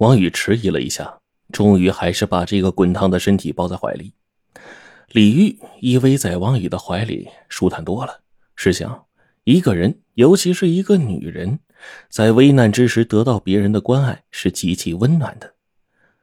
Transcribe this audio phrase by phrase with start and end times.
[0.00, 1.20] 王宇迟疑了一下，
[1.52, 4.14] 终于还是把这个滚烫的身体抱在怀里。
[5.08, 8.20] 李玉依偎在王宇的怀里，舒坦多了。
[8.56, 9.04] 试想，
[9.44, 11.58] 一个人，尤其是一个女人，
[12.08, 15.52] 在危难之时得到别人的关爱，是极其温暖的。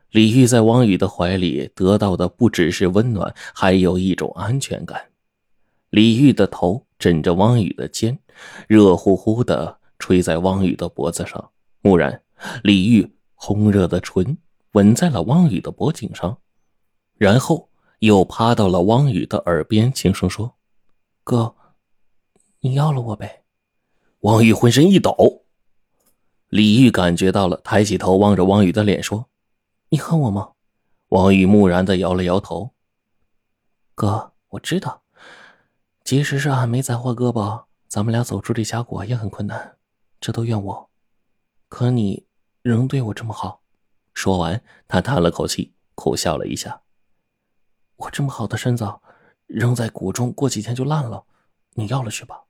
[0.09, 4.99] 李玉在王宇的怀里得到的不只是温暖，还有一种安全感。
[5.91, 8.17] 李玉的头枕着王宇的肩，
[8.67, 11.51] 热乎乎的吹在王宇的脖子上。
[11.83, 12.19] 蓦然，
[12.63, 13.07] 李玉。
[13.39, 14.37] 红热的唇
[14.73, 16.39] 吻在了汪宇的脖颈上，
[17.15, 20.55] 然后又趴到了汪宇的耳边，轻声说
[21.23, 21.55] ：“哥，
[22.59, 23.43] 你要了我呗。”
[24.21, 25.45] 汪宇浑身一抖。
[26.49, 29.29] 李玉感觉到了，抬起头望着汪宇的脸说
[29.89, 30.53] ：“你恨我吗？”
[31.09, 32.71] 汪宇木然的摇了摇头
[33.95, 35.03] ：“哥，我知道，
[36.03, 39.77] 即使是俺没砸坏胳膊，咱们俩走出这峡谷也很困难，
[40.19, 40.89] 这都怨我。
[41.69, 42.25] 可你……”
[42.67, 43.61] 仍对我这么好，
[44.13, 46.81] 说完，他叹了口气，苦笑了一下。
[47.95, 48.85] 我这么好的身子，
[49.45, 51.23] 扔在谷中，过几天就烂了。
[51.75, 52.43] 你要了去吧。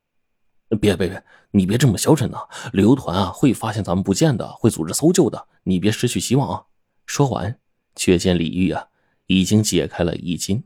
[0.81, 2.39] 别别别，你别这么消沉呐！
[2.73, 5.47] 旅游团啊，会发现咱们不见的，会组织搜救的。
[5.65, 6.65] 你别失去希望啊！
[7.05, 7.59] 说完，
[7.95, 8.87] 却见李玉啊，
[9.27, 10.63] 已经解开了衣襟。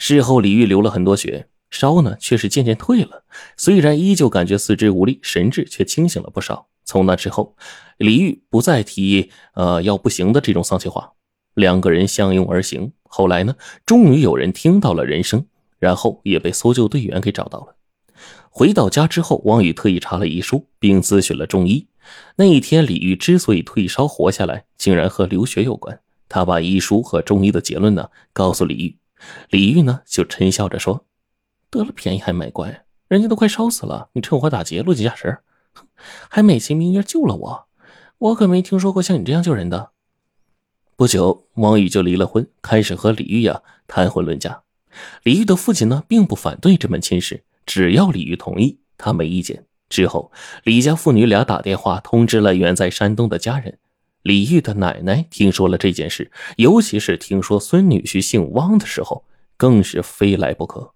[0.00, 3.24] 事后，李玉流了很多血，烧呢却是渐渐退了。
[3.56, 6.66] 虽然依旧感觉四肢无力，神志却清醒了不少。
[6.88, 7.54] 从那之后，
[7.98, 11.12] 李玉不再提呃要不行的这种丧气话，
[11.52, 12.92] 两个人相拥而行。
[13.02, 15.44] 后来呢，终于有人听到了人声，
[15.78, 17.76] 然后也被搜救队员给找到了。
[18.48, 21.86] 回到家之后，王宇特意查了遗书，并咨询了中医。
[22.36, 26.00] 那一天，李玉之所以退烧活下来，竟然和流血有关。
[26.26, 28.96] 他把医书和中医的结论呢告诉李玉，
[29.50, 31.04] 李玉呢就嗔笑着说
[31.68, 35.38] ：“得了便宜还卖乖，人家都快烧死了，你趁火打劫，落井下石。”
[36.28, 37.68] 还美其名曰救了我，
[38.18, 39.90] 我可没听说过像你这样救人的。
[40.96, 44.62] 不久，王宇就离了婚，开始和李玉呀谈婚论嫁。
[45.22, 49.64] 李玉的父亲呢，并不反对这门亲事，只要李玉同意，他没意见。
[49.88, 50.32] 之后，
[50.64, 53.78] 李家父女俩打电话通知了远在山东的家人。
[54.22, 59.24] 李玉的奶奶听说了这件事，尤其是听说孙女婿姓汪的时候，
[59.56, 60.92] 更是非来不可。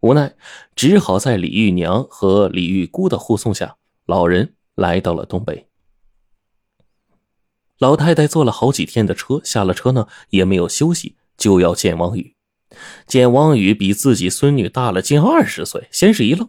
[0.00, 0.34] 无奈，
[0.76, 3.76] 只好在李玉娘和李玉姑的护送下。
[4.06, 5.68] 老人来到了东北。
[7.78, 12.36] 老太太坐了好几天的车，下了车呢也没有休息，就要见王宇。
[13.06, 16.48] 见王宇比自己孙女大了近二十岁，先是一愣，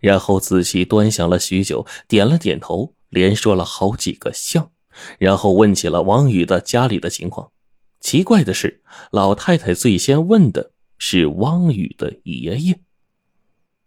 [0.00, 4.70] 然后仔细端详了许久，点了点头，连说了好几个像，
[5.18, 7.52] 然后问起了王宇的家里的情况。
[8.00, 12.80] 奇怪的是，老太太最先问的是王宇的爷爷。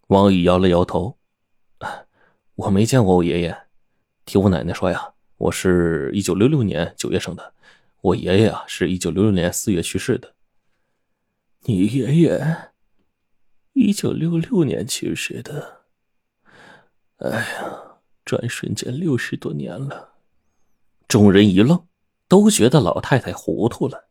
[0.08, 1.19] 王宇摇了摇头。
[2.60, 3.58] 我没见过我爷爷，
[4.26, 7.54] 听我奶奶说呀，我是一九六六年九月生的，
[8.02, 10.34] 我爷爷啊是一九六六年四月去世的。
[11.62, 12.58] 你爷爷
[13.72, 15.84] 一九六六年去世的，
[17.20, 17.82] 哎呀，
[18.26, 20.10] 转瞬间六十多年了。
[21.08, 21.88] 众人一愣，
[22.28, 24.10] 都觉得老太太糊涂了。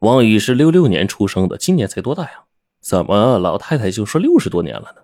[0.00, 2.46] 王宇是六六年出生的，今年才多大呀？
[2.80, 5.02] 怎么老太太就说六十多年了呢？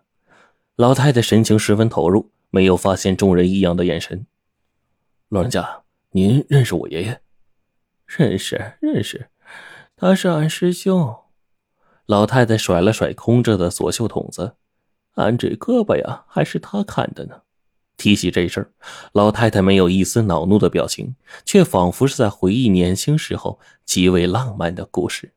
[0.75, 2.33] 老太太神情十分投入。
[2.53, 4.27] 没有发现众人异样的眼神。
[5.31, 7.23] 老人家，您认识我爷爷？
[8.07, 9.31] 认识，认识，
[9.97, 11.17] 他是俺师兄。
[12.05, 14.57] 老太太甩了甩空着的左袖筒子，
[15.15, 17.41] 俺这胳膊呀，还是他砍的呢。
[17.97, 18.71] 提起这事儿，
[19.13, 25.33] 老太太没有一丝恼怒的表情，却仿佛是在回忆年轻时候极为浪漫的故事。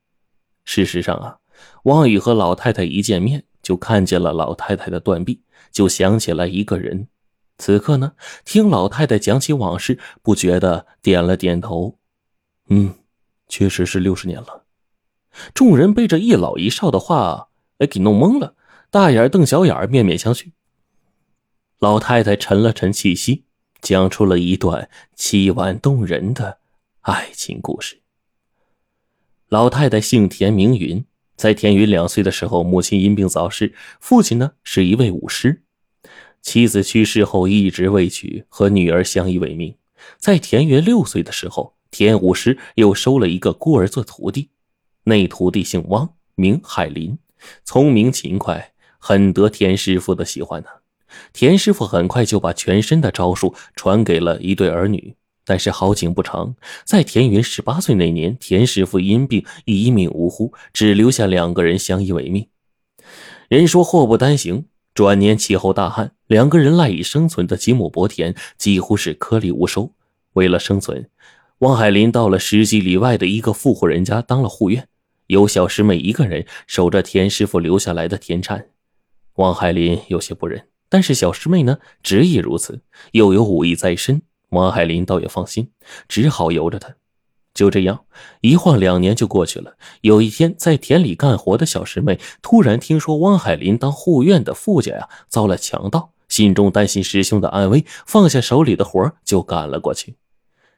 [0.66, 1.40] 事实上啊，
[1.84, 3.46] 王宇和老太太一见面。
[3.66, 7.08] 就看见了老太太的断臂，就想起了一个人。
[7.58, 11.98] 此刻呢，听老太太讲起往事，不觉得点了点头。
[12.70, 12.94] 嗯，
[13.48, 14.66] 确实是六十年了。
[15.56, 17.48] 众人被这一老一少的话
[17.80, 18.54] 哎给弄懵了，
[18.92, 20.52] 大眼瞪小眼，面面相觑。
[21.80, 23.46] 老太太沉了沉气息，
[23.82, 24.88] 讲出了一段
[25.18, 26.60] 凄婉动人的
[27.02, 28.00] 爱情故事。
[29.50, 31.04] 老太太姓田，名云。
[31.36, 35.62] 在田云两岁的时候，母亲因病早逝，父亲呢是一位武师。
[36.42, 39.76] 妻子去世后一直未娶，和女儿相依为命。
[40.18, 44.50] 在田云六岁的时候，田武师又收了一个孤儿做徒弟，
[45.06, 47.18] 那徒弟姓汪，名海林，
[47.64, 50.70] 聪明勤快，很得田师傅的喜欢呢。
[51.34, 55.16] 田师傅很快就把全身的招数传给了一对儿女。
[55.46, 62.48] 但是好景不长，在田云十八岁那年，田师傅因病一命呜呼，只留下两个人相依为命。
[63.48, 64.66] 人说祸不单行，
[64.96, 69.94] 转年气候大旱，两个人赖以生存的几亩薄田几乎是颗粒无收。
[70.34, 71.10] 为了生存，
[71.60, 74.88] 汪海林到了十几里外的一个富户人家当了护院，
[75.28, 78.70] 由小师妹一个人守着田师傅留下来的田产。
[79.36, 82.82] 汪海林有些不忍，但是小师妹呢执意如此，
[83.12, 84.22] 又有武艺在身，
[84.56, 85.70] 汪海林倒也放心，
[86.08, 86.96] 只好由着他。
[87.54, 88.06] 就这样，
[88.42, 89.78] 一晃两年就过去了。
[90.02, 100.16] 有一天，在田里干活的小师妹突然听说汪海林当护院的副家呀遭了强盗，心中担心师兄的安危，放下手里的活就赶了过去。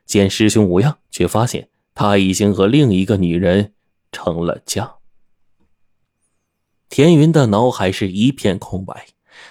[0.05, 3.73] 见师兄无恙，却发现他已经和另一个女人
[4.11, 4.97] 成了家。
[6.89, 9.07] 田云的脑海是一片空白，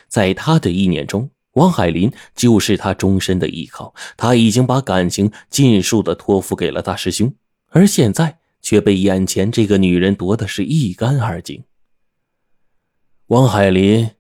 [0.07, 1.31] 在他的意念中。
[1.57, 7.35] 汪海林就是他终身的依靠，他已经把感情尽数的托付给了大师兄，
[7.71, 11.65] 而现在却被眼前这个女人夺的是一干二净。
[13.29, 14.11] 汪海林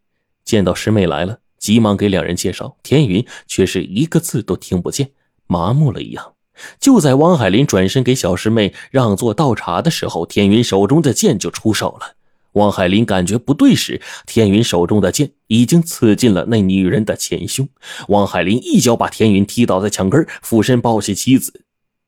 [0.44, 5.12] 见到师妹来了，急忙给两人介绍，田云却是一个字都听不见，
[5.47, 6.33] 麻木了一样。
[6.81, 12.16] 就在汪海林转身给小师妹让座倒茶的时候，田云手中的剑就出手了。
[12.56, 17.69] 汪海林感觉不对时，田云手中的剑已经刺进了那女人的前胸。
[18.08, 21.62] 汪海林一脚把田云踢倒在墙根，俯身抱起妻子。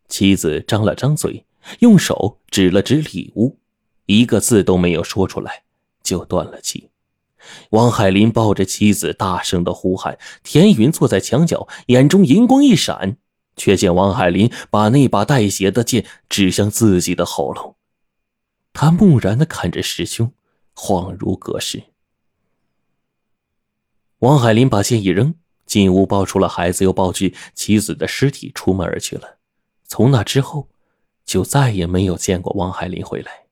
[0.08, 1.44] 妻子张了张嘴，
[1.80, 3.58] 用手指了指里屋，
[4.06, 5.64] 一个字都没有说出来，
[6.02, 6.88] 就断了气。
[7.70, 10.18] 汪海林抱着妻子，大声的呼喊。
[10.42, 13.18] 田云坐在墙角，眼中银光一闪，
[13.54, 17.76] 却见汪海林把那把带血的剑指向自己的喉咙。
[18.72, 20.32] 他木然的看着师兄。
[20.78, 21.82] 恍如隔世。
[24.20, 25.34] 王海林把剑一扔，
[25.66, 29.38] 进屋抱出了孩子，又抱去妻子的尸体，出门而去了。
[29.88, 30.68] 从那之后，
[31.24, 33.46] 就再也没有见过王海林回来。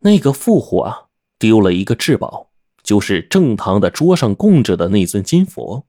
[0.00, 1.06] 那个富户啊，
[1.38, 2.50] 丢了一个至宝，
[2.82, 5.86] 就是正堂的桌上供着的那尊金佛。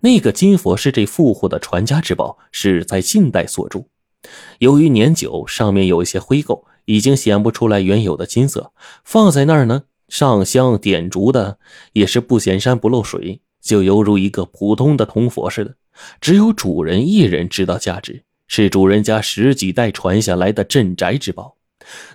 [0.00, 3.90] 那个金佛是这富户的传家之宝，是在近代所铸。
[4.58, 6.64] 由于年久，上面有一些灰垢。
[6.84, 8.72] 已经显不出来原有的金色，
[9.04, 11.58] 放在那儿呢，上香点烛的
[11.92, 15.76] 也是不显山不漏水，就犹如一个普通的铜佛似的。
[16.20, 21.56] 只有主人一人知道价值，是主人家十几代传下来的镇宅之宝。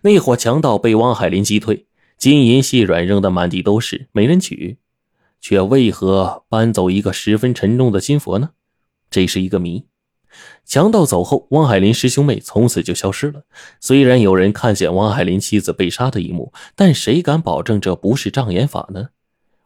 [0.01, 1.85] 那伙强盗被汪海林击退，
[2.17, 4.77] 金银细软扔得满地都是，没人取，
[5.39, 8.49] 却为何搬走一个十分沉重的金佛呢？
[9.09, 9.85] 这是一个谜。
[10.65, 13.43] 强盗走后，汪海林师兄妹从此就消失了。
[13.79, 19.09] 虽然有人看见汪海林妻子被杀的一幕，但谁敢保证这不是障眼法呢？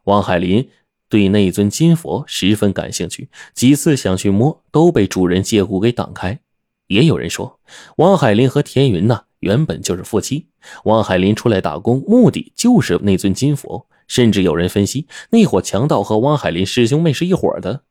[0.04, 0.68] 汪海林
[1.08, 6.40] 对那尊金佛十分感兴趣，几次想去摸，都被主人借故给挡开。
[6.86, 7.60] 也有人说，
[7.96, 10.48] 汪海林和田云呐原本就是夫妻，
[10.84, 13.86] 汪海林出来打工，目的就是那尊金佛。
[14.08, 17.84] 甚至有人分析，那伙强盗和汪海林师兄妹是一伙的。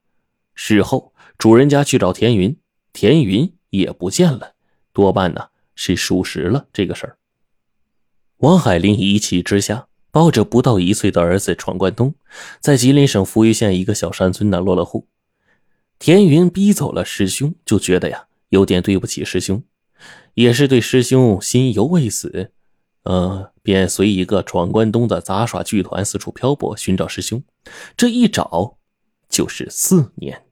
[0.54, 2.56] 事后，主人家去找田云。
[2.94, 4.54] 田云也不见了，
[4.94, 7.18] 多半呢是属实了这个事儿。
[8.38, 12.16] 王海林一气之下，抱着不到一岁的儿子闯关东，
[12.60, 15.08] 在吉林省扶余县一个小山村呢落了户。
[16.00, 19.64] 田云逼走了师兄，就觉得呀有点对不起师兄，
[20.34, 22.52] 也是对师兄心犹未死，
[23.04, 27.44] 呃，便随一个闯关东的杂耍剧团四处漂泊，寻找师兄。
[27.96, 28.78] 这一找
[29.30, 30.46] 就是四年。